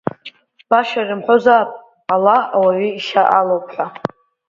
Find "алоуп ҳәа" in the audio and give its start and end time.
3.37-3.85